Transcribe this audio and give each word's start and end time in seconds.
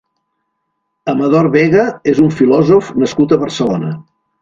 Amador 1.13 1.51
Vega 1.57 1.85
és 2.15 2.25
un 2.25 2.35
filòsof 2.41 2.93
nascut 3.05 3.37
a 3.37 3.43
Barcelona. 3.47 3.97